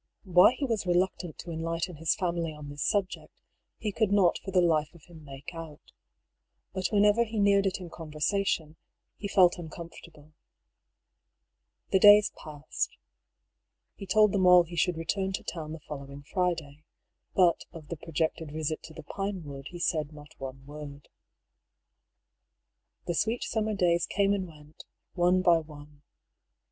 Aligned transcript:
Why 0.23 0.53
he 0.53 0.65
was 0.65 0.87
reluctant 0.87 1.37
to 1.37 1.51
enlighten 1.51 1.97
his 1.97 2.15
family 2.15 2.51
on 2.55 2.69
this 2.69 2.81
subject, 2.81 3.31
he 3.77 3.91
could 3.91 4.11
not 4.11 4.39
for 4.39 4.49
the 4.49 4.59
life 4.59 4.91
of 4.95 5.03
him 5.03 5.23
make 5.23 5.49
oui 5.49 5.51
24 5.51 5.51
DR. 5.51 5.67
PAULUS 5.67 5.79
THEORY. 5.85 6.69
But 6.73 6.87
whenever 6.91 7.23
he 7.23 7.39
neared 7.39 7.67
it 7.67 7.79
in 7.79 7.91
conversation, 7.91 8.77
he 9.15 9.27
felt 9.27 9.59
un 9.59 9.69
comfortable. 9.69 10.33
The 11.91 11.99
days 11.99 12.31
passed. 12.35 12.97
He 13.95 14.07
told 14.07 14.31
them 14.31 14.47
all 14.47 14.63
he 14.63 14.75
should 14.75 14.97
return 14.97 15.33
to 15.33 15.43
town 15.43 15.71
the 15.71 15.79
following 15.81 16.23
Friday. 16.23 16.83
But 17.35 17.65
of 17.71 17.89
the 17.89 17.97
projected 17.97 18.51
visit 18.51 18.81
to 18.85 18.95
the 18.95 19.03
Pinewood 19.03 19.67
he 19.69 19.77
said 19.77 20.11
not 20.13 20.33
one 20.39 20.65
word. 20.65 21.09
The 23.05 23.13
sweet 23.13 23.43
summer 23.43 23.75
days 23.75 24.07
came 24.07 24.33
and 24.33 24.47
went, 24.47 24.83
one 25.13 25.43
by 25.43 25.59
one. 25.59 26.01